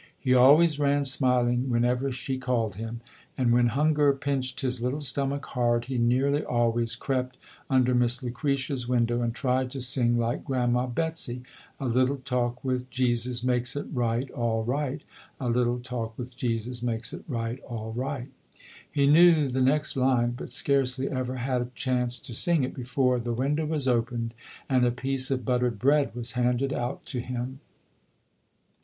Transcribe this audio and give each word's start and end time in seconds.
He 0.19 0.33
always 0.33 0.79
ran 0.79 1.03
smil 1.03 1.47
ing 1.47 1.69
whenever 1.69 2.11
she 2.11 2.39
called 2.39 2.73
him. 2.73 3.01
And 3.37 3.51
when 3.53 3.67
hunger 3.67 4.13
pinched 4.13 4.61
his 4.61 4.81
little 4.81 4.99
stomach 5.01 5.45
hard, 5.45 5.85
he 5.85 5.99
nearly 5.99 6.43
always 6.43 6.95
crept 6.95 7.37
under 7.69 7.93
Miss 7.93 8.23
Lueretia's 8.23 8.87
window 8.87 9.21
and 9.21 9.35
tried 9.35 9.69
to 9.69 9.79
sing 9.79 10.17
like 10.17 10.43
Grandma 10.43 10.87
Betsy: 10.87 11.43
A 11.79 11.85
little 11.87 12.17
talk 12.17 12.63
with 12.63 12.89
Jesus 12.89 13.43
makes 13.43 13.75
it 13.75 13.85
right, 13.93 14.27
all 14.31 14.63
right. 14.63 15.03
A 15.39 15.49
little 15.49 15.77
talk 15.79 16.17
with 16.17 16.35
Jesus 16.35 16.81
makes 16.81 17.13
it 17.13 17.23
right, 17.27 17.59
all 17.59 17.93
right. 17.95 18.31
He 18.91 19.05
knew 19.05 19.49
the 19.49 19.61
next 19.61 19.95
line 19.95 20.31
but 20.31 20.51
scarcely 20.51 21.11
ever 21.11 21.35
had 21.35 21.75
chance 21.75 22.17
to 22.21 22.33
sing 22.33 22.63
it 22.63 22.73
before 22.73 23.19
the 23.19 23.33
window 23.33 23.67
was 23.67 23.87
opened 23.87 24.33
and 24.67 24.83
a 24.83 24.89
piece 24.89 25.29
of 25.29 25.45
buttered 25.45 25.77
bread 25.77 26.15
was 26.15 26.31
handed 26.31 26.73
out 26.73 27.05
to 27.05 27.19
him. 27.21 27.59